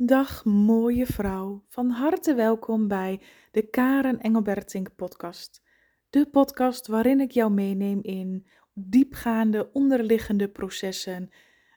[0.00, 5.62] Dag mooie vrouw, van harte welkom bij de Karen Engelbertink podcast.
[6.10, 11.30] De podcast waarin ik jou meeneem in diepgaande onderliggende processen,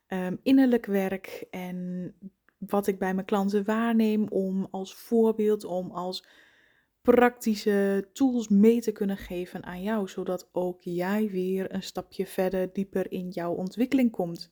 [0.07, 2.13] um, innerlijk werk en
[2.57, 6.27] wat ik bij mijn klanten waarneem om als voorbeeld, om als
[7.01, 12.73] praktische tools mee te kunnen geven aan jou, zodat ook jij weer een stapje verder,
[12.73, 14.51] dieper in jouw ontwikkeling komt.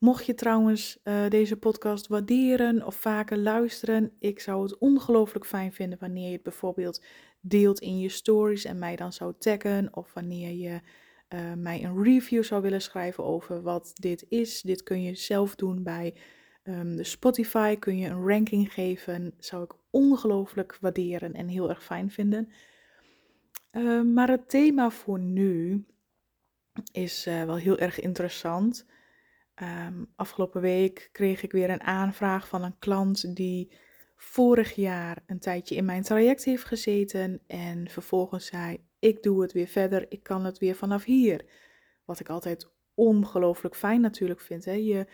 [0.00, 5.72] Mocht je trouwens uh, deze podcast waarderen of vaker luisteren, ik zou het ongelooflijk fijn
[5.72, 7.04] vinden wanneer je het bijvoorbeeld
[7.40, 9.96] deelt in je stories en mij dan zou taggen.
[9.96, 10.80] Of wanneer je
[11.28, 14.62] uh, mij een review zou willen schrijven over wat dit is.
[14.62, 16.14] Dit kun je zelf doen bij
[16.64, 17.76] um, de Spotify.
[17.76, 19.34] Kun je een ranking geven.
[19.38, 22.52] Zou ik ongelooflijk waarderen en heel erg fijn vinden.
[23.72, 25.84] Uh, maar het thema voor nu
[26.92, 28.86] is uh, wel heel erg interessant.
[29.62, 33.72] Um, afgelopen week kreeg ik weer een aanvraag van een klant die
[34.16, 39.52] vorig jaar een tijdje in mijn traject heeft gezeten en vervolgens zei: Ik doe het
[39.52, 41.44] weer verder, ik kan het weer vanaf hier.
[42.04, 44.64] Wat ik altijd ongelooflijk fijn natuurlijk vind.
[44.64, 44.72] Hè?
[44.72, 45.06] Je,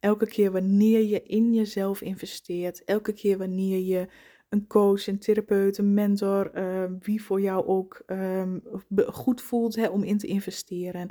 [0.00, 4.08] elke keer wanneer je in jezelf investeert, elke keer wanneer je
[4.48, 8.62] een coach, een therapeut, een mentor, uh, wie voor jou ook um,
[9.06, 11.10] goed voelt hè, om in te investeren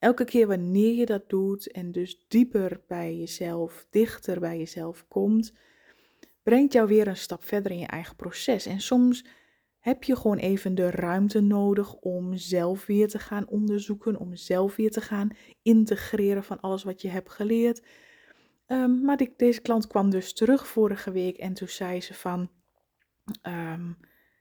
[0.00, 5.52] Elke keer wanneer je dat doet en dus dieper bij jezelf, dichter bij jezelf komt,
[6.42, 8.66] brengt jou weer een stap verder in je eigen proces.
[8.66, 9.24] En soms
[9.78, 14.76] heb je gewoon even de ruimte nodig om zelf weer te gaan onderzoeken, om zelf
[14.76, 15.30] weer te gaan
[15.62, 17.82] integreren van alles wat je hebt geleerd.
[18.66, 22.50] Um, maar deze klant kwam dus terug vorige week en toen zei ze van,
[23.48, 23.96] um,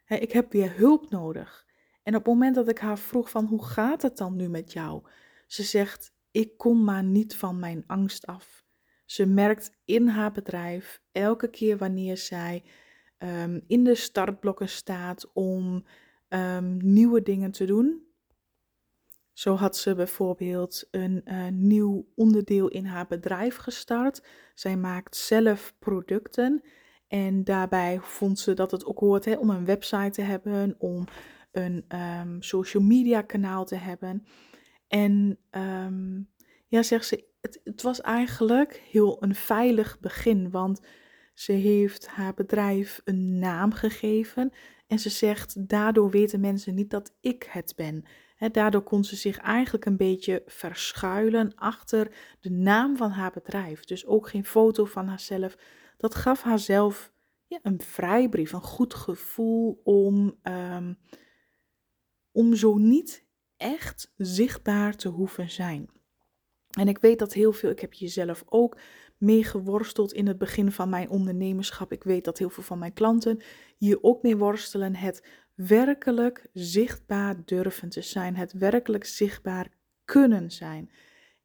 [0.07, 1.67] ik heb weer hulp nodig.
[2.03, 4.73] En op het moment dat ik haar vroeg van, hoe gaat het dan nu met
[4.73, 5.03] jou?
[5.49, 8.65] Ze zegt: Ik kom maar niet van mijn angst af.
[9.05, 12.63] Ze merkt in haar bedrijf elke keer wanneer zij
[13.17, 15.85] um, in de startblokken staat om
[16.29, 18.03] um, nieuwe dingen te doen.
[19.33, 24.23] Zo had ze bijvoorbeeld een uh, nieuw onderdeel in haar bedrijf gestart.
[24.53, 26.63] Zij maakt zelf producten.
[27.07, 31.05] En daarbij vond ze dat het ook hoort hè, om een website te hebben, om
[31.51, 31.85] een
[32.21, 34.25] um, social media kanaal te hebben.
[34.89, 36.29] En um,
[36.67, 40.81] ja, zegt ze, het, het, was eigenlijk heel een veilig begin, want
[41.33, 44.51] ze heeft haar bedrijf een naam gegeven
[44.87, 48.03] en ze zegt, daardoor weten mensen niet dat ik het ben.
[48.51, 53.83] Daardoor kon ze zich eigenlijk een beetje verschuilen achter de naam van haar bedrijf.
[53.83, 55.57] Dus ook geen foto van haarzelf.
[55.97, 57.13] Dat gaf haarzelf
[57.47, 60.97] ja, een vrijbrief, een goed gevoel om, um,
[62.31, 63.27] om zo niet
[63.59, 65.89] echt zichtbaar te hoeven zijn.
[66.69, 68.77] En ik weet dat heel veel, ik heb jezelf ook
[69.17, 71.91] mee geworsteld in het begin van mijn ondernemerschap.
[71.91, 73.41] Ik weet dat heel veel van mijn klanten
[73.77, 74.95] hier ook mee worstelen.
[74.95, 79.67] Het werkelijk zichtbaar durven te zijn, het werkelijk zichtbaar
[80.05, 80.91] kunnen zijn.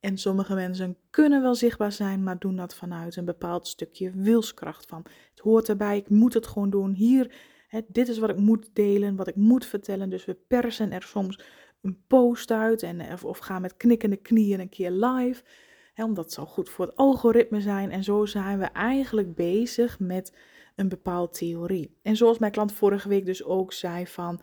[0.01, 4.87] En sommige mensen kunnen wel zichtbaar zijn, maar doen dat vanuit een bepaald stukje wilskracht
[4.87, 5.03] van.
[5.31, 6.93] Het hoort erbij, ik moet het gewoon doen.
[6.93, 7.35] Hier,
[7.69, 10.11] hè, dit is wat ik moet delen, wat ik moet vertellen.
[10.11, 11.41] Dus we persen er soms
[11.85, 15.43] een post uit en, of, eh, of ga met knikkende knieën een keer live.
[15.95, 17.91] Hè, omdat het zo goed voor het algoritme zijn.
[17.91, 20.37] En zo zijn we eigenlijk bezig met
[20.77, 21.99] een bepaalde theorie.
[22.03, 24.41] En zoals mijn klant vorige week dus ook zei van...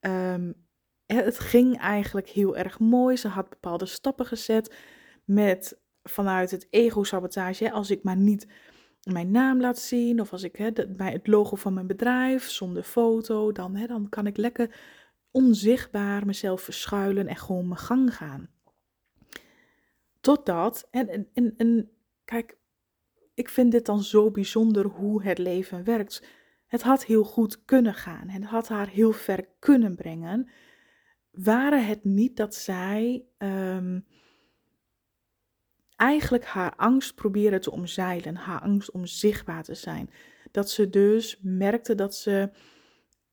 [0.00, 0.62] Um,
[1.06, 3.16] het ging eigenlijk heel erg mooi.
[3.16, 4.74] Ze had bepaalde stappen gezet
[5.24, 7.72] met vanuit het ego-sabotage.
[7.72, 8.46] Als ik maar niet
[9.02, 12.82] mijn naam laat zien of als ik hè, bij het logo van mijn bedrijf zonder
[12.82, 14.76] foto, dan, dan kan ik lekker
[15.34, 18.48] onzichtbaar mezelf verschuilen en gewoon mijn gang gaan.
[20.20, 21.90] Totdat, en, en,
[22.24, 22.56] kijk,
[23.34, 26.26] ik vind dit dan zo bijzonder hoe het leven werkt.
[26.66, 28.28] Het had heel goed kunnen gaan.
[28.28, 30.50] Het had haar heel ver kunnen brengen.
[31.30, 34.06] Waren het niet dat zij um,
[35.96, 40.10] eigenlijk haar angst probeerde te omzeilen, haar angst om zichtbaar te zijn.
[40.50, 42.50] Dat ze dus merkte dat ze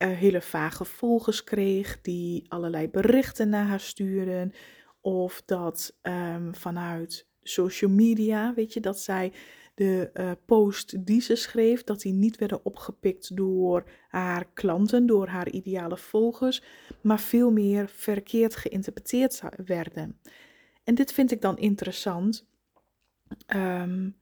[0.06, 4.52] hele vage volgers kreeg die allerlei berichten naar haar stuurden.
[5.00, 9.32] Of dat um, vanuit social media, weet je, dat zij
[9.74, 15.26] de uh, post die ze schreef, dat die niet werden opgepikt door haar klanten, door
[15.26, 16.62] haar ideale volgers,
[17.00, 20.18] maar veel meer verkeerd geïnterpreteerd werden.
[20.84, 22.46] En dit vind ik dan interessant.
[23.46, 24.16] Um,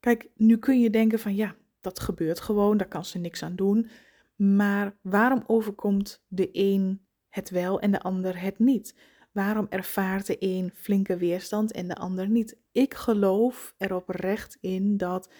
[0.00, 3.56] kijk, nu kun je denken van ja, dat gebeurt gewoon, daar kan ze niks aan
[3.56, 3.88] doen.
[4.34, 8.94] Maar waarom overkomt de een het wel en de ander het niet?
[9.32, 12.56] Waarom ervaart de een flinke weerstand en de ander niet?
[12.72, 15.32] Ik geloof er oprecht in dat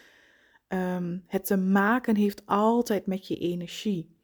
[0.69, 4.19] ehm, het te maken heeft altijd met je energie.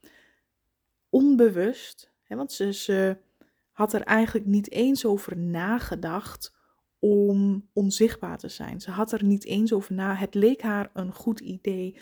[1.08, 3.17] Onbewust, hè, want ze, ze
[3.72, 6.55] had er eigenlijk niet eens over nagedacht
[6.99, 8.81] om onzichtbaar te zijn.
[8.81, 10.14] Ze had er niet eens over na.
[10.14, 12.00] Het leek haar een goed idee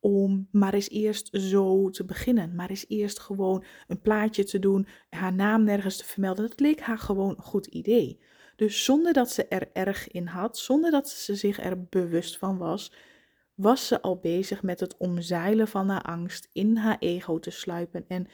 [0.00, 2.54] om maar eens eerst zo te beginnen.
[2.54, 6.48] Maar eens eerst gewoon een plaatje te doen, haar naam nergens te vermelden.
[6.48, 8.20] Dat leek haar gewoon een goed idee.
[8.56, 12.58] Dus zonder dat ze er erg in had, zonder dat ze zich er bewust van
[12.58, 12.92] was,
[13.54, 18.04] was ze al bezig met het omzeilen van haar angst, in haar ego te sluipen.
[18.08, 18.28] En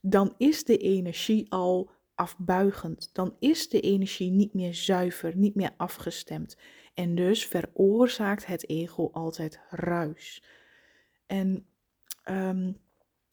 [0.00, 3.10] dan is de energie al afbuigend.
[3.12, 6.56] Dan is de energie niet meer zuiver, niet meer afgestemd.
[6.94, 10.42] En dus veroorzaakt het ego altijd ruis.
[11.28, 11.66] En
[12.30, 12.76] um,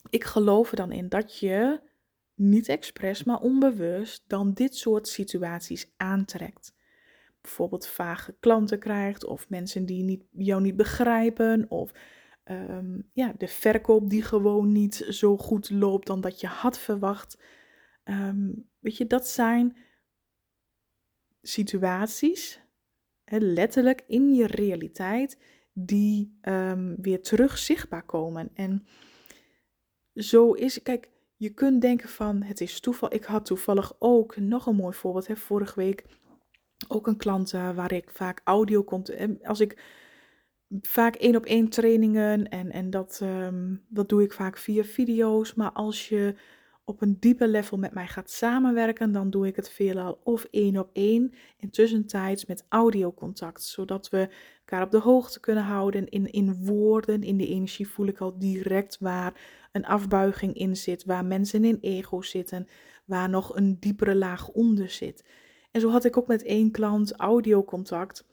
[0.09, 1.81] ik geloof er dan in dat je
[2.33, 6.73] niet expres, maar onbewust dan dit soort situaties aantrekt.
[7.41, 11.91] Bijvoorbeeld vage klanten krijgt, of mensen die niet, jou niet begrijpen, of
[12.45, 17.41] um, ja, de verkoop die gewoon niet zo goed loopt dan dat je had verwacht.
[18.03, 19.77] Um, weet je, dat zijn
[21.41, 22.61] situaties,
[23.23, 25.39] hè, letterlijk in je realiteit,
[25.77, 28.49] die um, weer terug zichtbaar komen.
[28.53, 28.87] En
[30.15, 33.13] zo is, kijk, je kunt denken van het is toeval.
[33.13, 35.27] Ik had toevallig ook nog een mooi voorbeeld.
[35.27, 36.05] Hè, vorige week
[36.87, 39.05] ook een klant uh, waar ik vaak audio kon.
[39.43, 39.83] Als ik
[40.81, 45.53] vaak één op één trainingen en, en dat, um, dat doe ik vaak via video's.
[45.53, 46.35] Maar als je
[46.85, 50.77] op een dieper level met mij gaat samenwerken, dan doe ik het veelal of één
[50.77, 54.29] op één en tussentijds met audiocontact, zodat we
[54.59, 56.09] elkaar op de hoogte kunnen houden.
[56.09, 59.33] In, in woorden, in de energie voel ik al direct waar
[59.71, 62.67] een afbuiging in zit, waar mensen in ego zitten,
[63.05, 65.25] waar nog een diepere laag onder zit.
[65.71, 68.25] En zo had ik ook met één klant audiocontact,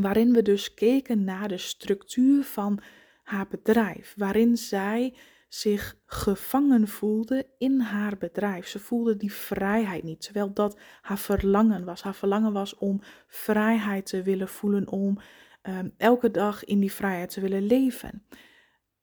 [0.00, 2.80] waarin we dus keken naar de structuur van
[3.22, 5.14] haar bedrijf, waarin zij
[5.54, 8.66] zich gevangen voelde in haar bedrijf.
[8.66, 12.02] Ze voelde die vrijheid niet, terwijl dat haar verlangen was.
[12.02, 15.18] Haar verlangen was om vrijheid te willen voelen, om
[15.62, 18.26] um, elke dag in die vrijheid te willen leven.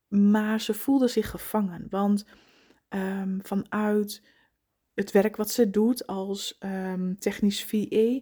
[0.07, 2.25] Maar ze voelde zich gevangen, want
[2.89, 4.23] um, vanuit
[4.93, 8.19] het werk wat ze doet als um, technisch VA,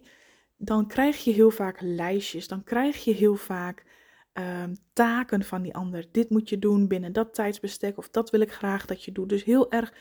[0.56, 3.84] dan krijg je heel vaak lijstjes, dan krijg je heel vaak
[4.38, 6.06] um, taken van die ander.
[6.12, 9.28] Dit moet je doen binnen dat tijdsbestek of dat wil ik graag dat je doet.
[9.28, 9.92] Dus heel erg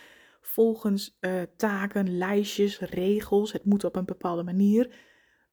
[0.41, 3.51] volgens uh, taken, lijstjes, regels.
[3.51, 4.95] Het moet op een bepaalde manier.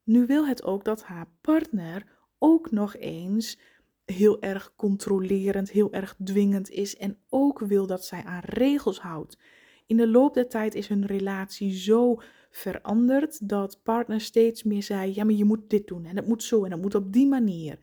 [0.03, 2.03] Nu wil het ook dat haar partner
[2.39, 3.59] ook nog eens
[4.05, 9.37] heel erg controlerend, heel erg dwingend is en ook wil dat zij aan regels houdt.
[9.85, 15.13] In de loop der tijd is hun relatie zo veranderd dat partner steeds meer zei:
[15.13, 17.27] ja, maar je moet dit doen en het moet zo en het moet op die
[17.27, 17.79] manier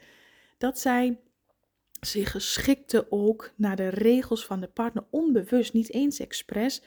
[0.63, 1.21] dat zij
[2.01, 6.83] zich geschikte ook naar de regels van de partner, onbewust, niet eens expres.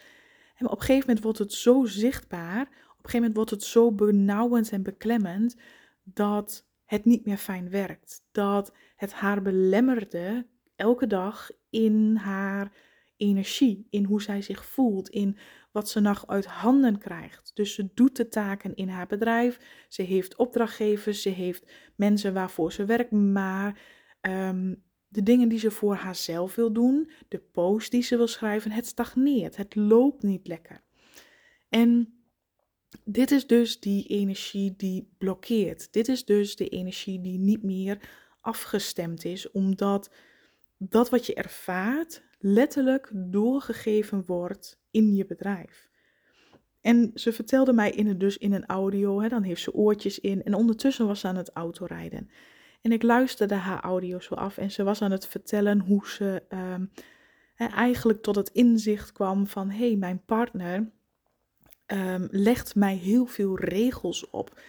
[0.56, 3.63] En op een gegeven moment wordt het zo zichtbaar, op een gegeven moment wordt het
[3.63, 5.56] zo benauwend en beklemmend,
[6.04, 8.24] dat het niet meer fijn werkt.
[8.31, 10.45] Dat het haar belemmerde
[10.75, 12.72] elke dag in haar
[13.18, 15.38] energie, in hoe zij zich voelt, in
[15.72, 17.52] wat ze nog uit handen krijgt.
[17.54, 19.60] Dus ze doet de taken in haar bedrijf,
[19.90, 23.82] ze heeft opdrachtgevers, ze heeft mensen waarvoor ze werkt, maar
[24.22, 28.72] um, de dingen die ze voor haarzelf wil doen, de post die ze wil schrijven,
[28.72, 30.84] het stagneert, het loopt niet lekker.
[31.70, 32.13] En
[33.04, 35.94] dit is dus die energie die blokkeert.
[35.94, 38.10] Dit is dus de energie die niet meer
[38.42, 40.12] afgestemd is, omdat
[40.78, 45.90] dat wat je ervaart letterlijk doorgegeven wordt in je bedrijf.
[46.82, 50.20] En ze vertelde mij in het, dus in een audio, hè, dan heeft ze oortjes
[50.20, 52.30] in en ondertussen was ze aan het autorijden.
[52.82, 56.44] En ik luisterde haar audio zo af en ze was aan het vertellen hoe ze
[56.50, 56.92] um,
[57.56, 60.92] eigenlijk tot het inzicht kwam van hé, hey, mijn partner
[61.88, 64.60] um, legt mij heel veel regels op.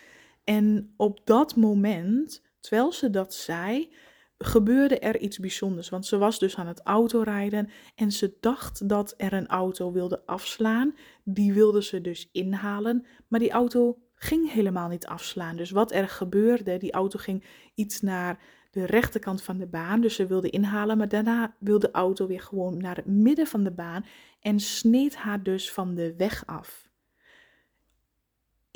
[0.45, 3.93] En op dat moment, terwijl ze dat zei,
[4.39, 5.89] gebeurde er iets bijzonders.
[5.89, 10.23] Want ze was dus aan het autorijden en ze dacht dat er een auto wilde
[10.27, 10.95] afslaan.
[11.25, 15.57] Die wilde ze dus inhalen, maar die auto ging helemaal niet afslaan.
[15.57, 18.39] Dus wat er gebeurde, die auto ging iets naar
[18.71, 22.41] de rechterkant van de baan, dus ze wilde inhalen, maar daarna wilde de auto weer
[22.41, 24.05] gewoon naar het midden van de baan
[24.41, 26.86] en sneed haar dus van de weg af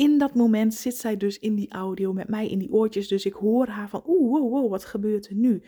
[0.00, 3.08] in dat moment zit zij dus in die audio met mij in die oortjes.
[3.08, 5.62] Dus ik hoor haar van, oeh, wow, wow, wat gebeurt er nu?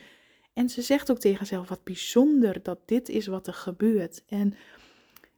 [0.53, 4.25] En ze zegt ook tegen zichzelf, wat bijzonder dat dit is wat er gebeurt.
[4.27, 4.55] En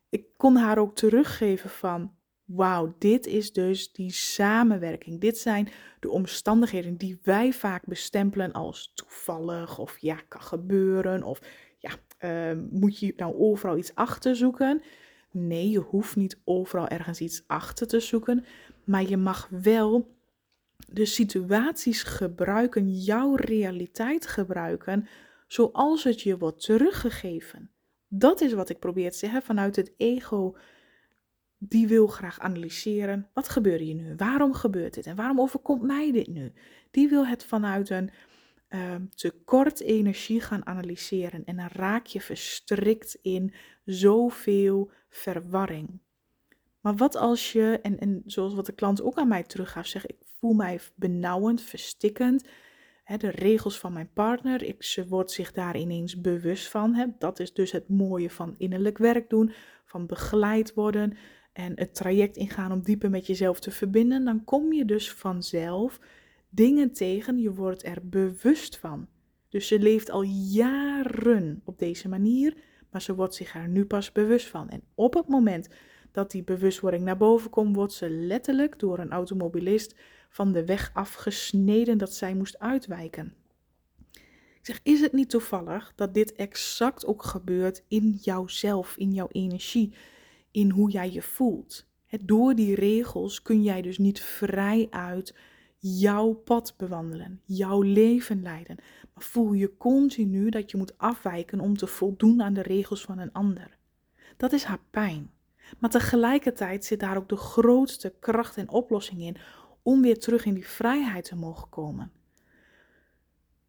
[0.08, 5.20] ik kon haar ook teruggeven van, wauw, dit is dus die samenwerking.
[5.20, 5.68] Dit zijn
[6.00, 11.40] de omstandigheden die wij vaak bestempelen als toevallig of ja, kan gebeuren of
[11.78, 14.82] ja, ehm, moet je nou overal iets achter zoeken?
[15.30, 18.44] Nee, je hoeft niet overal ergens iets achter te zoeken,
[18.84, 20.14] maar je mag wel
[20.88, 25.08] de situaties gebruiken, jouw realiteit gebruiken,
[25.46, 27.70] zoals het je wordt teruggegeven.
[28.08, 30.56] Dat is wat ik probeer te zeggen vanuit het ego.
[31.58, 33.28] Die wil graag analyseren.
[33.32, 34.14] Wat gebeurt hier nu?
[34.16, 35.06] Waarom gebeurt dit?
[35.06, 36.52] En waarom overkomt mij dit nu?
[36.90, 38.10] Die wil het vanuit een
[38.68, 41.44] uh, tekort energie gaan analyseren.
[41.44, 46.00] En dan raak je verstrikt in zoveel verwarring.
[46.84, 50.06] Maar wat als je, en, en zoals wat de klant ook aan mij teruggaf, zeg
[50.06, 52.44] ik voel mij benauwend, verstikkend.
[53.18, 57.14] de regels van mijn partner, ik, ze wordt zich daar ineens bewust van.
[57.18, 59.52] dat is dus het mooie van innerlijk werk doen,
[59.84, 61.16] van begeleid worden
[61.52, 64.24] en het traject ingaan om dieper met jezelf te verbinden.
[64.24, 66.00] Dan kom je dus vanzelf
[66.48, 69.08] dingen tegen, je wordt er bewust van.
[69.48, 72.56] Dus ze leeft al jaren op deze manier,
[72.90, 74.68] maar ze wordt zich er nu pas bewust van.
[74.68, 75.68] En op het moment
[76.14, 79.94] dat die bewustwording naar boven komt, wordt ze letterlijk door een automobilist
[80.28, 83.34] van de weg afgesneden dat zij moest uitwijken.
[84.58, 89.28] Ik zeg, is het niet toevallig dat dit exact ook gebeurt in jouzelf, in jouw
[89.30, 89.94] energie,
[90.50, 91.86] in hoe jij je voelt?
[92.20, 95.34] door die regels kun jij dus niet vrij uit
[95.78, 98.76] jouw pad bewandelen, jouw leven leiden.
[99.14, 103.18] Maar voel je continu dat je moet afwijken om te voldoen aan de regels van
[103.18, 103.78] een ander.
[104.36, 105.30] Dat is haar pijn.
[105.78, 109.36] Maar tegelijkertijd zit daar ook de grootste kracht en oplossing in
[109.82, 112.12] om weer terug in die vrijheid te mogen komen.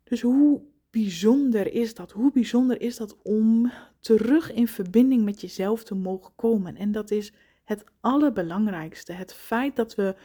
[0.03, 2.11] Dus hoe bijzonder is dat?
[2.11, 6.75] Hoe bijzonder is dat om terug in verbinding met jezelf te mogen komen?
[6.75, 7.33] En dat is
[7.63, 9.13] het allerbelangrijkste.
[9.13, 10.15] Het feit dat we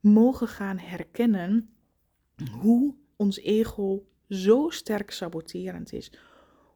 [0.00, 1.74] mogen gaan herkennen
[2.60, 6.12] hoe ons ego zo sterk saboterend is.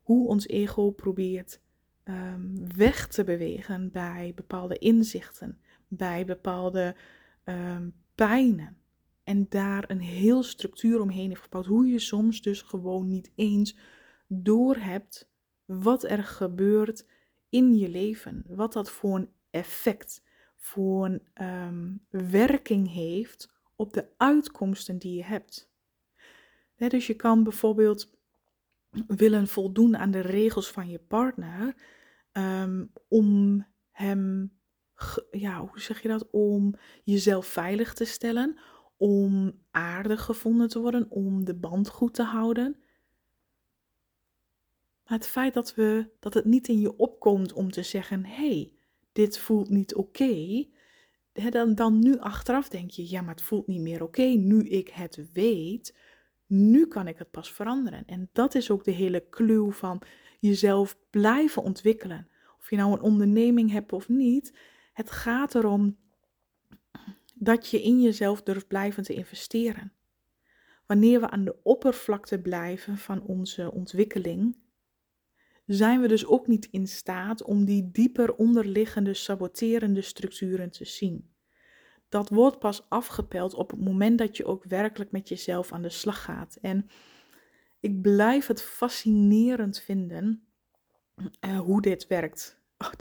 [0.02, 1.60] Hoe ons ego probeert
[2.08, 6.96] um, weg te bewegen bij bepaalde inzichten, bij bepaalde
[7.44, 8.76] um, pijnen.
[9.24, 11.66] En daar een heel structuur omheen heeft gebouwd.
[11.66, 13.76] Hoe je soms dus gewoon niet eens
[14.26, 15.30] doorhebt
[15.64, 17.06] wat er gebeurt
[17.48, 18.44] in je leven.
[18.46, 20.24] Wat dat voor een effect,
[20.56, 21.92] voor een ehm,
[22.30, 25.70] werking heeft op de uitkomsten die je hebt.
[26.76, 28.16] dus je kan bijvoorbeeld
[29.06, 31.74] willen voldoen aan de regels van je partner
[32.38, 34.52] ehm, om hem
[35.30, 36.30] ja, hoe zeg je dat?
[36.30, 38.58] Om jezelf veilig te stellen,
[38.96, 42.76] om aardig gevonden te worden, om de band goed te houden.
[45.04, 48.72] Maar het feit dat, we, dat het niet in je opkomt om te zeggen: hey,
[49.12, 50.64] dit voelt niet oké.
[51.32, 54.22] dan, dan nu achteraf denk je: ja, maar het voelt niet meer oké.
[54.22, 55.96] Nu ik het weet,
[56.46, 58.04] nu kan ik het pas veranderen.
[58.06, 60.02] En dat is ook de hele clue van
[60.38, 62.28] jezelf blijven ontwikkelen.
[62.58, 64.58] Of je nou een onderneming hebt of niet,
[64.92, 65.96] het gaat erom
[67.34, 69.92] dat je in jezelf durft blijven te investeren.
[70.86, 74.56] Wanneer we aan de oppervlakte blijven van onze ontwikkeling,
[75.66, 81.30] zijn we dus ook niet in staat om die dieper onderliggende saboterende structuren te zien.
[82.08, 85.88] Dat wordt pas afgepeld op het moment dat je ook werkelijk met jezelf aan de
[85.88, 86.58] slag gaat.
[86.60, 86.88] En
[87.80, 90.48] ik blijf het fascinerend vinden
[91.46, 92.60] uh, hoe dit werkt.
[92.78, 92.92] Oh,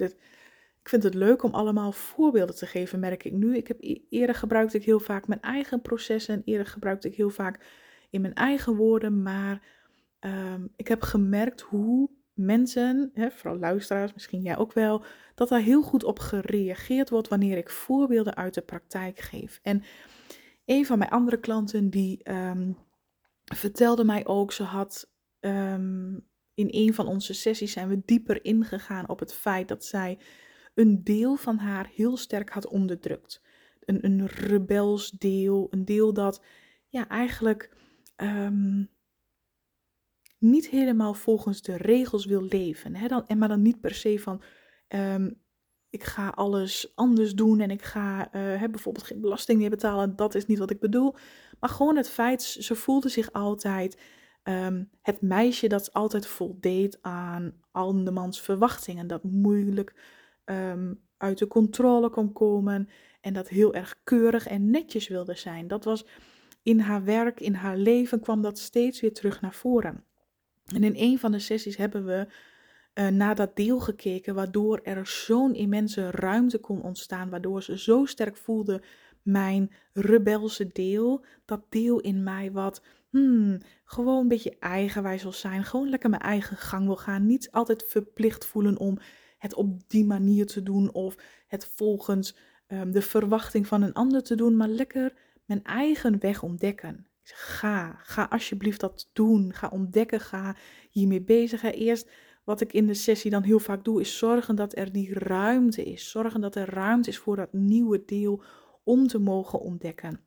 [0.82, 3.56] ik vind het leuk om allemaal voorbeelden te geven, merk ik nu.
[3.56, 6.42] Ik heb e-, eerder gebruikte ik heel vaak mijn eigen processen.
[6.46, 7.66] Eerder gebruikte ik heel vaak
[8.10, 9.22] in mijn eigen woorden.
[9.22, 9.62] Maar
[10.20, 15.04] ehm, ik heb gemerkt hoe mensen, hè, vooral luisteraars, misschien jij ook wel,
[15.36, 19.60] dat daar heel goed op gereageerd wordt wanneer ik voorbeelden uit de praktijk geef.
[19.64, 19.84] En
[20.66, 22.72] een van mijn andere klanten die ehm,
[23.56, 26.16] vertelde mij ook, ze had ehm,
[26.54, 30.20] in een van onze sessies zijn we dieper ingegaan op het feit dat zij
[30.74, 33.42] een deel van haar heel sterk had onderdrukt.
[33.80, 36.44] Een, een rebels deel, een deel dat
[36.88, 37.78] ja, eigenlijk
[38.16, 38.84] ehm,
[40.38, 42.96] niet helemaal volgens de regels wil leven.
[42.96, 43.08] Hè?
[43.08, 44.42] Dan, en maar dan niet per se van
[44.88, 45.30] ehm,
[45.98, 50.16] ik ga alles anders doen en ik ga uh, bijvoorbeeld geen belasting meer betalen.
[50.16, 51.16] Dat is niet wat ik bedoel.
[51.60, 53.98] Maar gewoon het feit, ze voelde zich altijd
[54.44, 59.08] ehm, het meisje dat altijd voldeed aan andermans verwachtingen.
[59.08, 59.94] Dat moeilijk
[60.48, 62.90] Ehm, uit de controle kon komen
[63.22, 65.68] en dat heel erg keurig en netjes wilde zijn.
[65.68, 66.06] Dat was
[66.64, 70.04] in haar werk, in haar leven kwam dat steeds weer terug naar voren.
[70.66, 72.28] En in een van de sessies hebben we
[72.98, 78.06] uh, naar dat deel gekeken, waardoor er zo'n immense ruimte kon ontstaan, waardoor ze zo
[78.06, 78.82] sterk voelde
[79.22, 85.64] mijn rebelse deel, dat deel in mij wat hmm, gewoon een beetje eigenwijs wil zijn,
[85.64, 88.98] gewoon lekker mijn eigen gang wil gaan, niet altijd verplicht voelen om
[89.38, 91.16] het op die manier te doen of
[91.48, 92.36] het volgens
[92.68, 95.14] um, de verwachting van een ander te doen, maar lekker
[95.46, 97.08] mijn eigen weg ontdekken.
[97.24, 99.54] Ga, ga alsjeblieft dat doen.
[99.54, 100.56] Ga ontdekken, ga
[100.90, 101.64] hiermee bezig.
[101.64, 102.10] Eerst
[102.48, 105.84] wat ik in de sessie dan heel vaak doe, is zorgen dat er die ruimte
[105.84, 106.10] is.
[106.10, 108.44] Zorgen dat er ruimte is voor dat nieuwe deel
[108.84, 110.20] om te mogen ontdekken.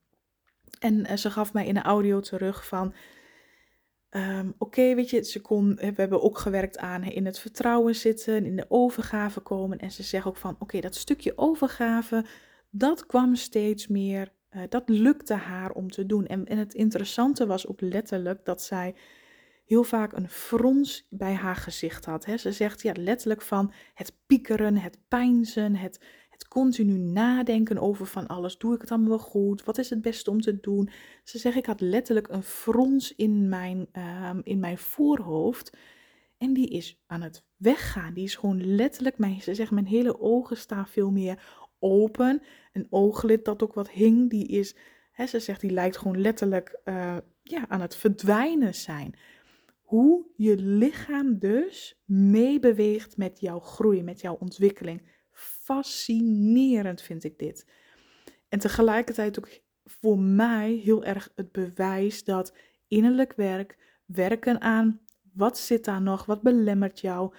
[0.78, 2.94] En uh, ze gaf mij in de audio terug van.
[4.10, 8.44] Um, Oké, weet je, ze kon, we hebben ook gewerkt aan in het vertrouwen zitten,
[8.44, 9.78] in de overgave komen.
[9.78, 12.24] En ze zegt ook van, oké, dat stukje overgave,
[12.70, 16.26] dat kwam steeds meer, uh, dat lukte haar om te doen.
[16.26, 18.94] En, en het interessante was ook letterlijk dat zij
[19.70, 22.24] heel vaak een frons bij haar gezicht had.
[22.24, 22.36] Hè.
[22.36, 26.00] Ze zegt ja, letterlijk van het piekeren, het pijnzen, het,
[26.30, 28.58] het continu nadenken over van alles.
[28.58, 29.64] Doe ik het allemaal wel goed?
[29.64, 30.90] Wat is het beste om te doen?
[31.24, 33.88] Ze zegt ik had letterlijk een frons in mijn,
[34.28, 35.76] um, in mijn voorhoofd.
[36.38, 38.14] En die is aan het weggaan.
[38.14, 41.42] Die is gewoon letterlijk, mijn, ze zegt mijn hele ogen staan veel meer
[41.78, 42.42] open.
[42.72, 44.74] Een ooglid dat ook wat hing, die is,
[45.26, 49.14] ze zegt die lijkt gewoon letterlijk uh, ja, aan het verdwijnen zijn
[49.90, 55.02] hoe je lichaam dus meebeweegt met jouw groei, met jouw ontwikkeling.
[55.32, 57.66] Fascinerend vind ik dit.
[58.48, 62.56] En tegelijkertijd ook voor mij heel erg het bewijs dat
[62.88, 65.00] innerlijk werk, werken aan
[65.32, 67.34] wat zit daar nog, wat belemmert jou,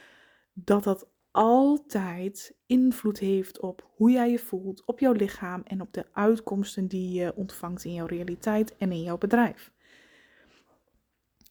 [0.53, 5.93] dat dat altijd invloed heeft op hoe jij je voelt, op jouw lichaam en op
[5.93, 9.72] de uitkomsten die je ontvangt in jouw realiteit en in jouw bedrijf.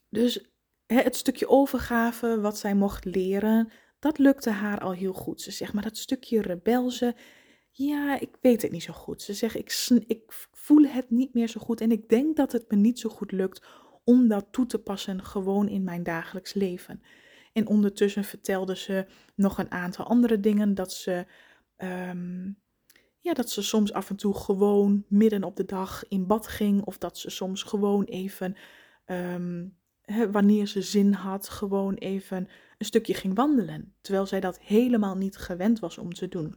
[0.09, 0.50] Dus
[0.95, 5.41] het stukje overgave, wat zij mocht leren, dat lukte haar al heel goed.
[5.41, 7.15] Ze zegt, maar dat stukje rebelse,
[7.71, 9.21] ja, ik weet het niet zo goed.
[9.21, 12.71] Ze zegt, ik, ik voel het niet meer zo goed en ik denk dat het
[12.71, 13.65] me niet zo goed lukt
[14.03, 17.01] om dat toe te passen gewoon in mijn dagelijks leven.
[17.53, 19.05] En ondertussen vertelde ze
[19.35, 21.25] nog een aantal andere dingen, dat ze,
[21.77, 22.59] um,
[23.19, 26.83] ja, dat ze soms af en toe gewoon midden op de dag in bad ging,
[26.83, 28.55] of dat ze soms gewoon even
[29.05, 29.79] um,
[30.31, 32.47] wanneer ze zin had, gewoon even
[32.77, 33.93] een stukje ging wandelen.
[34.01, 36.55] Terwijl zij dat helemaal niet gewend was om te doen.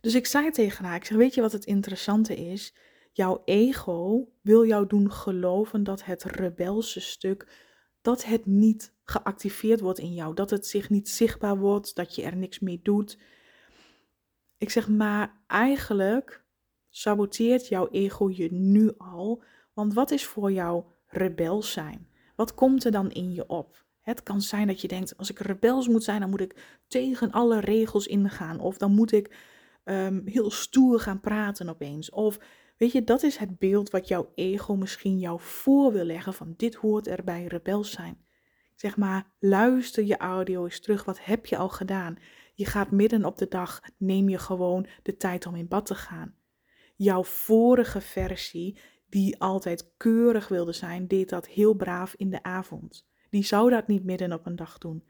[0.00, 2.74] Dus ik zei tegen haar, ik zeg, weet je wat het interessante is?
[3.12, 7.64] Jouw ego wil jou doen geloven dat het rebelse stuk,
[8.02, 10.34] dat het niet geactiveerd wordt in jou.
[10.34, 13.18] Dat het zich niet zichtbaar wordt, dat je er niks mee doet.
[14.58, 16.44] Ik zeg, maar eigenlijk
[16.88, 19.42] saboteert jouw ego je nu al.
[19.72, 22.08] Want wat is voor jou rebels zijn?
[22.36, 23.84] Wat komt er dan in je op?
[24.00, 27.30] Het kan zijn dat je denkt, als ik rebels moet zijn, dan moet ik tegen
[27.30, 28.60] alle regels ingaan.
[28.60, 29.36] Of dan moet ik
[29.84, 32.10] um, heel stoer gaan praten opeens.
[32.10, 32.38] Of
[32.76, 36.54] weet je, dat is het beeld wat jouw ego misschien jou voor wil leggen van
[36.56, 38.24] dit hoort er bij rebels zijn.
[38.74, 41.04] Zeg maar, luister je audio eens terug.
[41.04, 42.16] Wat heb je al gedaan?
[42.54, 45.94] Je gaat midden op de dag, neem je gewoon de tijd om in bad te
[45.94, 46.34] gaan.
[46.96, 53.06] Jouw vorige versie, die altijd keurig wilde zijn, deed dat heel braaf in de avond.
[53.30, 55.04] Die zou dat niet midden op een dag doen.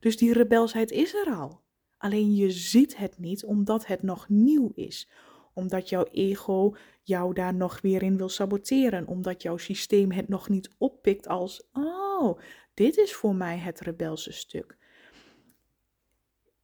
[0.00, 1.60] Dus die rebelsheid is er al.
[1.98, 5.08] Alleen je ziet het niet omdat het nog nieuw is.
[5.54, 9.06] Omdat jouw ego jou daar nog weer in wil saboteren.
[9.06, 12.38] Omdat jouw systeem het nog niet oppikt als: oh,
[12.74, 14.76] dit is voor mij het rebelse stuk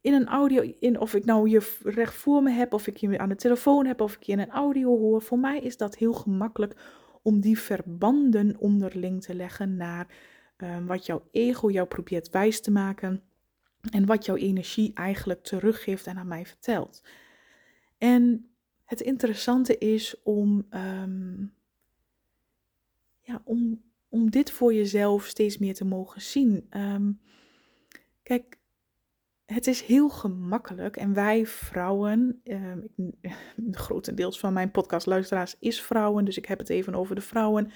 [0.09, 3.17] in een audio, in, of ik nou je recht voor me heb, of ik je
[3.17, 5.95] aan de telefoon heb, of ik je in een audio hoor, voor mij is dat
[5.95, 6.75] heel gemakkelijk
[7.21, 10.07] om die verbanden onderling te leggen naar
[10.57, 13.21] ehm, wat jouw ego jou probeert wijs te maken
[13.91, 17.03] en wat jouw energie eigenlijk teruggeeft en aan mij vertelt.
[17.97, 18.49] En
[18.85, 21.45] het interessante is om, ehm,
[23.21, 26.65] ja, om, om dit voor jezelf steeds meer te mogen zien.
[26.69, 27.11] Ehm,
[28.23, 28.58] kijk,
[29.53, 32.73] het is heel gemakkelijk en wij vrouwen, uh,
[33.71, 37.71] grotendeels van mijn podcastluisteraars is vrouwen, dus ik heb het even over de vrouwen.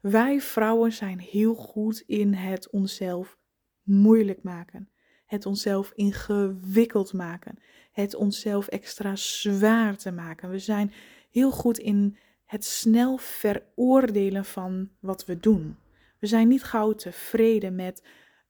[0.00, 3.38] Wij vrouwen zijn heel goed in het onszelf
[3.82, 4.90] moeilijk maken.
[5.26, 7.58] Het onszelf ingewikkeld maken.
[7.92, 10.50] Het onszelf extra zwaar te maken.
[10.50, 10.92] We zijn
[11.30, 15.76] heel goed in het snel veroordelen van wat we doen.
[16.18, 18.02] We zijn niet gauw tevreden met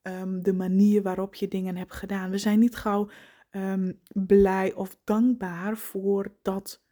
[0.07, 2.31] Ehm, de manier waarop je dingen hebt gedaan.
[2.31, 3.09] We zijn niet gauw
[3.51, 6.83] ehm, blij of dankbaar voor dat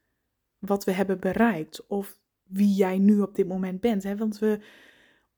[0.58, 4.02] wat we hebben bereikt of wie jij nu op dit moment bent.
[4.02, 4.16] Hè?
[4.16, 4.60] Want we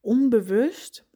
[0.01, 1.09] onbewust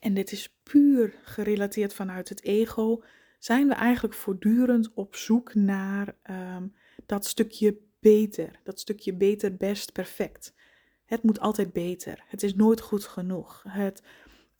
[0.00, 3.02] en dit is puur gerelateerd vanuit het ego,
[3.38, 6.66] zijn we eigenlijk voortdurend op zoek naar ehm,
[7.06, 10.54] dat stukje beter, dat stukje beter, best, perfect.
[11.04, 12.24] Het moet altijd beter.
[12.26, 13.64] Het is nooit goed genoeg.
[13.68, 14.02] Het,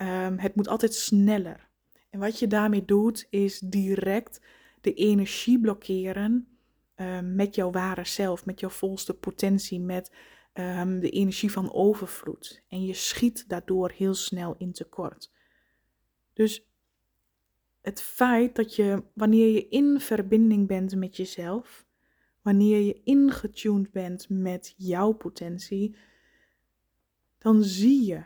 [0.02, 1.68] um, het moet altijd sneller.
[2.10, 4.40] En wat je daarmee doet, is direct
[4.80, 6.48] de energie blokkeren
[6.96, 10.12] um, met jouw ware zelf, met jouw volste potentie, met
[10.54, 12.62] um, de energie van overvloed.
[12.68, 15.32] En je schiet daardoor heel snel in tekort.
[16.32, 16.66] Dus
[17.80, 21.86] het feit dat je, wanneer je in verbinding bent met jezelf,
[22.42, 25.96] wanneer je ingetuned bent met jouw potentie,
[27.38, 28.22] dan zie je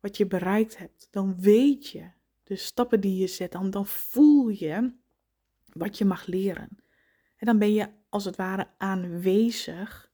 [0.00, 1.08] wat je bereikt hebt.
[1.10, 2.10] Dan weet je
[2.42, 3.52] de stappen die je zet.
[3.52, 4.94] Dan, dan voel je
[5.72, 6.68] wat je mag leren.
[7.36, 10.12] En dan ben je als het ware aanwezig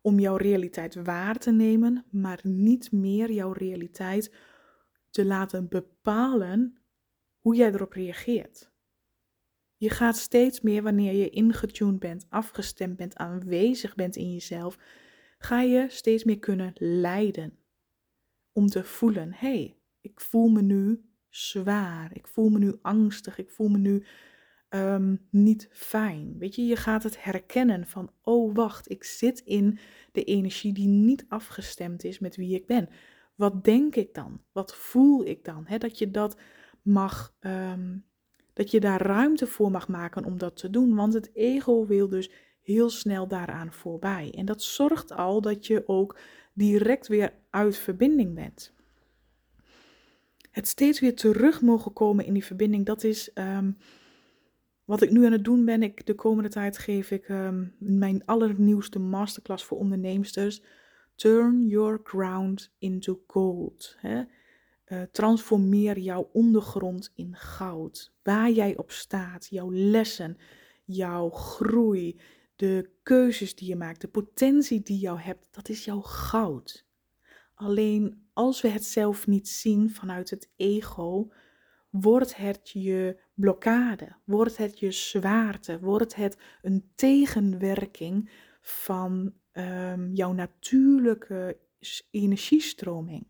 [0.00, 4.34] om jouw realiteit waar te nemen, maar niet meer jouw realiteit
[5.10, 6.78] te laten bepalen
[7.38, 8.72] hoe jij erop reageert.
[9.76, 14.78] Je gaat steeds meer wanneer je ingetuned bent, afgestemd bent, aanwezig bent in jezelf,
[15.38, 17.58] ga je steeds meer kunnen leiden.
[18.54, 23.38] Om te voelen, hé, hey, ik voel me nu zwaar, ik voel me nu angstig,
[23.38, 24.04] ik voel me nu
[24.74, 26.38] um, niet fijn.
[26.38, 29.78] Weet je, je gaat het herkennen van, oh wacht, ik zit in
[30.12, 32.88] de energie die niet afgestemd is met wie ik ben.
[33.34, 34.40] Wat denk ik dan?
[34.52, 35.66] Wat voel ik dan?
[35.78, 36.38] dat je dat
[36.82, 38.04] mag, um,
[38.52, 40.94] dat je daar ruimte voor mag maken om dat te doen.
[40.94, 42.30] Want het ego wil dus
[42.62, 44.32] heel snel daaraan voorbij.
[44.36, 46.18] En dat zorgt al dat je ook
[46.54, 48.72] direct weer uit verbinding bent.
[50.50, 53.76] Het steeds weer terug mogen komen in die verbinding, dat is um,
[54.84, 55.82] wat ik nu aan het doen ben.
[55.82, 60.62] Ik, de komende tijd geef ik um, mijn allernieuwste masterclass voor onderneemsters.
[61.14, 63.96] Turn your ground into gold.
[63.98, 64.22] Hè?
[64.88, 68.14] Uh, transformeer jouw ondergrond in goud.
[68.22, 70.36] Waar jij op staat, jouw lessen,
[70.84, 72.20] jouw groei,
[72.56, 76.86] de keuzes die je maakt, de potentie die je hebt, dat is jouw goud.
[77.54, 81.32] Alleen als we het zelf niet zien vanuit het ego,
[81.90, 90.32] wordt het je blokkade, wordt het je zwaarte, wordt het een tegenwerking van um, jouw
[90.32, 91.58] natuurlijke
[92.10, 93.26] energiestroming.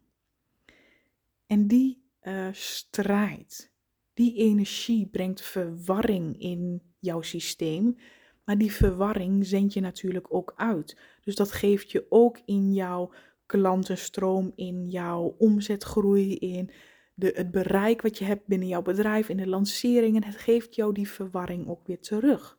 [1.46, 3.72] En die uh, strijd,
[4.14, 7.96] die energie brengt verwarring in jouw systeem,
[8.44, 10.98] maar die verwarring zend je natuurlijk ook uit.
[11.20, 13.12] Dus dat geeft je ook in jouw
[13.46, 16.70] klantenstroom, in jouw omzetgroei, in
[17.14, 20.24] de, het bereik wat je hebt binnen jouw bedrijf, in de lanceringen.
[20.24, 22.59] Het geeft jou die verwarring ook weer terug.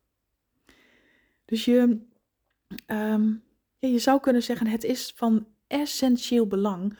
[1.46, 2.00] Dus je,
[2.86, 3.28] ehm,
[3.78, 6.98] ja, je zou kunnen zeggen, het is van essentieel belang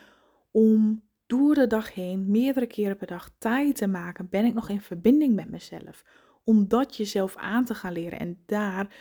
[0.52, 4.30] om door de dag heen, meerdere keren per dag, tijd te maken.
[4.30, 6.04] Ben ik nog in verbinding met mezelf?
[6.46, 8.20] Om dat jezelf aan te gaan leren.
[8.20, 8.96] En daar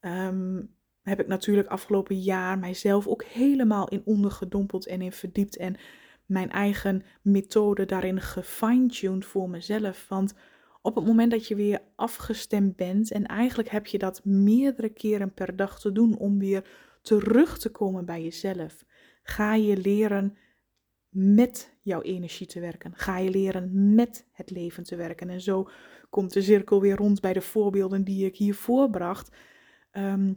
[0.00, 0.62] ehm,
[1.02, 5.56] heb ik natuurlijk afgelopen jaar mijzelf ook helemaal in ondergedompeld en in verdiept.
[5.56, 5.76] En
[6.26, 10.08] mijn eigen methode daarin gefine-tuned voor mezelf.
[10.08, 10.34] Want
[10.82, 15.34] op het moment dat je weer afgestemd bent en eigenlijk heb je dat meerdere keren
[15.34, 16.64] per dag te doen om weer
[17.02, 18.84] terug te komen bij jezelf,
[19.22, 20.36] ga je leren
[21.08, 22.92] met jouw energie te werken.
[22.94, 25.28] Ga je leren met het leven te werken.
[25.28, 25.68] En zo
[26.08, 29.36] komt de cirkel weer rond bij de voorbeelden die ik hiervoor bracht.
[29.90, 30.32] Ehm,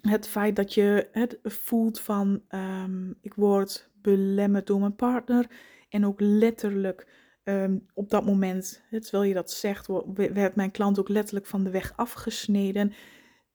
[0.00, 5.46] het feit dat je het voelt van um, ik word belemmerd door mijn partner.
[5.88, 7.06] En ook letterlijk
[7.42, 11.70] ehm, op dat moment, terwijl je dat zegt, werd mijn klant ook letterlijk van de
[11.70, 12.92] weg afgesneden.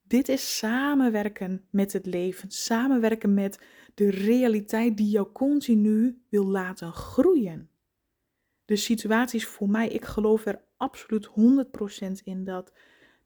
[0.01, 3.59] Dit is samenwerken met het leven, samenwerken met
[3.93, 7.69] de realiteit die jou continu wil laten groeien.
[8.65, 12.73] De situaties voor mij, ik geloof er absoluut 100% in dat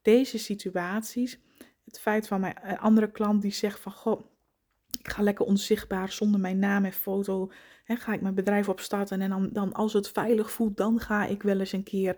[0.01, 1.39] deze situaties,
[1.85, 4.25] het feit van mijn eh, andere klant die zegt van goh,
[4.99, 7.51] ik ga lekker onzichtbaar zonder mijn naam en foto,
[7.83, 11.25] hè, ga ik mijn bedrijf opstarten en dan, dan als het veilig voelt, dan ga
[11.25, 12.15] ik wel eens een keer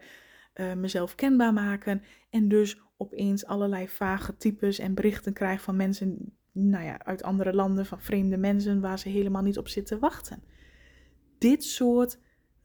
[0.56, 6.38] uh, mezelf kenbaar maken en dus opeens allerlei vage types en berichten krijg van mensen
[6.52, 10.44] nou ja, uit andere landen, van vreemde mensen waar ze helemaal niet op zitten wachten.
[11.38, 12.20] Dit soort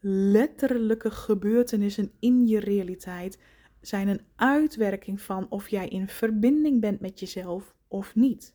[0.05, 3.39] letterlijke gebeurtenissen in je realiteit
[3.81, 8.55] zijn een uitwerking van of jij in verbinding bent met jezelf of niet.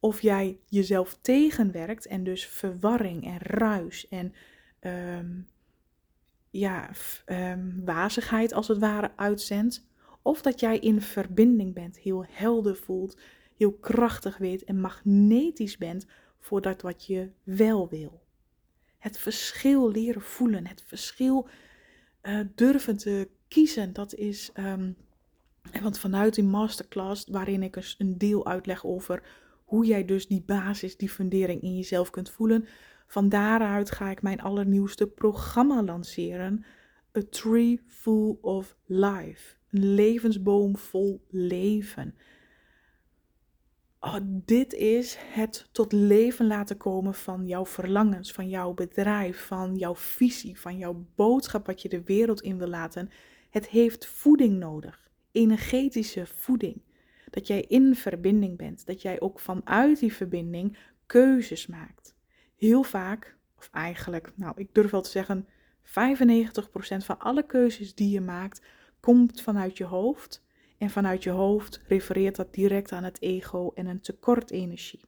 [0.00, 4.32] Of jij jezelf tegenwerkt en dus verwarring en ruis en
[4.80, 5.46] um,
[6.50, 6.90] ja,
[7.26, 9.86] um, wazigheid als het ware uitzendt.
[10.22, 13.18] Of dat jij in verbinding bent, heel helder voelt,
[13.56, 16.06] heel krachtig weet en magnetisch bent
[16.38, 18.23] voor dat wat je wel wil.
[19.04, 21.48] Het verschil leren voelen, het verschil
[22.22, 23.92] uh, durven te kiezen.
[23.92, 24.96] Dat is, um,
[25.82, 29.22] want vanuit die masterclass, waarin ik een deel uitleg over
[29.64, 32.66] hoe jij dus die basis, die fundering in jezelf kunt voelen.
[33.06, 36.64] Van daaruit ga ik mijn allernieuwste programma lanceren.
[37.18, 39.56] A Tree Full of Life.
[39.70, 42.14] Een levensboom vol leven.
[44.04, 49.76] Oh, dit is het tot leven laten komen van jouw verlangens, van jouw bedrijf, van
[49.76, 53.10] jouw visie, van jouw boodschap wat je de wereld in wil laten.
[53.50, 56.82] Het heeft voeding nodig, energetische voeding.
[57.30, 62.14] Dat jij in verbinding bent, dat jij ook vanuit die verbinding keuzes maakt.
[62.56, 65.48] Heel vaak, of eigenlijk, nou ik durf wel te zeggen,
[65.82, 65.86] 95%
[66.96, 68.62] van alle keuzes die je maakt,
[69.00, 70.43] komt vanuit je hoofd
[70.84, 75.00] en vanuit je hoofd refereert dat direct aan het ego en een tekort energie.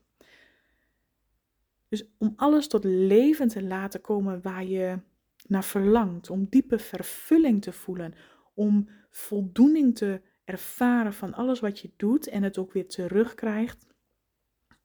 [1.89, 4.99] Dus om alles tot leven te laten komen waar je
[5.47, 8.13] naar verlangt, om diepe vervulling te voelen,
[8.53, 13.87] om voldoening te ervaren van alles wat je doet en het ook weer terugkrijgt,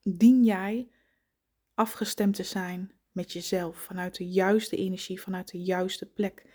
[0.03, 0.89] dien jij
[1.75, 6.47] afgestemd te zijn met jezelf, vanuit de juiste energie, vanuit de juiste plek.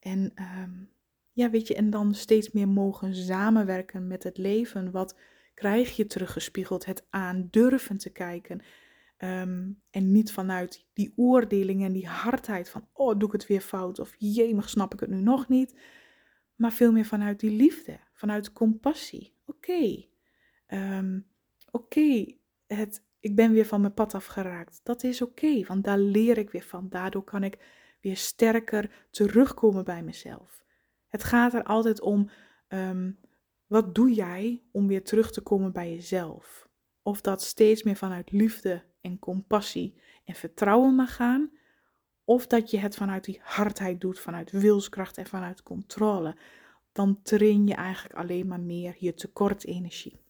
[0.00, 0.90] En um,
[1.32, 4.90] ja, weet je, en dan steeds meer mogen samenwerken met het leven.
[4.90, 5.18] Wat
[5.54, 6.84] krijg je teruggespiegeld?
[6.84, 8.62] Het aandurven te kijken.
[9.16, 13.60] Ehm, en niet vanuit die oordeling en die hardheid van, oh, doe ik het weer
[13.60, 13.98] fout?
[13.98, 15.80] Of jemig, snap ik het nu nog niet?
[16.56, 19.34] Maar veel meer vanuit die liefde, vanuit compassie.
[19.46, 20.04] Oké,
[20.66, 21.20] ehm,
[21.70, 22.24] oké,
[23.20, 24.80] ik ben weer van mijn pad afgeraakt.
[24.82, 26.88] Dat is oké, want daar leer ik weer van.
[26.88, 27.58] Daardoor kan ik
[28.00, 30.59] weer sterker terugkomen bij mezelf.
[31.10, 32.30] Het gaat er altijd om,
[32.68, 33.18] um,
[33.66, 36.68] wat doe jij om weer terug te komen bij jezelf?
[37.02, 41.50] Of dat steeds meer vanuit liefde en compassie en vertrouwen mag gaan,
[42.24, 46.36] of dat je het vanuit die hardheid doet, vanuit wilskracht en vanuit controle.
[46.92, 50.20] Dan train je eigenlijk alleen maar meer je tekortenergie.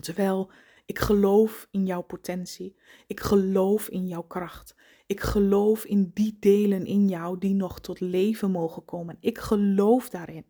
[0.00, 0.52] Terwijl
[0.86, 2.76] ik geloof in jouw potentie.
[3.06, 4.74] Ik geloof in jouw kracht.
[5.10, 9.16] Ik geloof in die delen in jou die nog tot leven mogen komen.
[9.20, 10.44] Ik geloof daarin.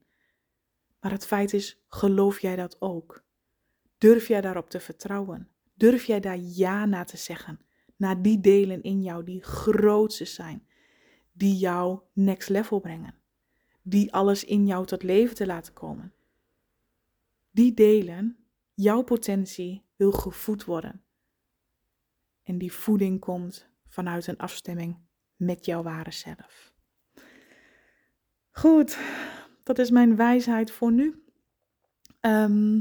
[1.01, 3.25] Maar het feit is, geloof jij dat ook?
[3.99, 5.49] Durf jij daarop te vertrouwen?
[5.75, 7.61] Durf jij daar ja na te zeggen?
[7.97, 10.67] Naar die delen in jou die grootste zijn,
[11.33, 13.15] die jou next level brengen,
[13.83, 16.13] die alles in jou tot leven te laten komen.
[17.51, 18.37] Die delen,
[18.75, 21.03] jouw potentie, wil gevoed worden.
[22.43, 24.97] En die voeding komt vanuit een afstemming
[25.37, 26.73] met jouw ware zelf.
[28.51, 28.99] Goed,
[29.63, 31.25] dat is mijn wijsheid voor nu.
[32.21, 32.81] Ehm,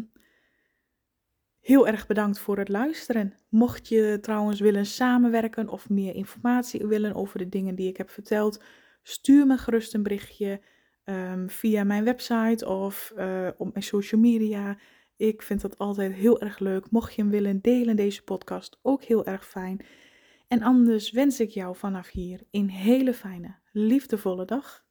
[1.60, 3.34] heel erg bedankt voor het luisteren.
[3.50, 8.10] Mocht je trouwens willen samenwerken of meer informatie willen over de dingen die ik heb
[8.10, 8.64] verteld,
[9.04, 10.62] stuur me gerust een berichtje
[11.04, 14.78] ehm, via mijn website of uh, op mijn social media.
[15.18, 16.92] Ik vind dat altijd heel erg leuk.
[16.92, 19.82] Mocht je hem willen delen, deze podcast, ook heel erg fijn.
[20.50, 24.86] En anders wens ik jou vanaf hier een hele fijne, liefdevolle dag.